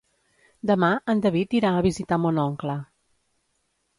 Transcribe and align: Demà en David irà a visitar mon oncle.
Demà 0.71 0.89
en 1.13 1.21
David 1.25 1.53
irà 1.59 1.73
a 1.81 1.85
visitar 1.87 2.19
mon 2.23 2.41
oncle. 2.47 2.79